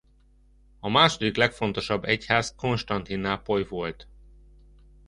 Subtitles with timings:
[0.79, 4.07] A második legfontosabb egyház Konstantinápoly volt.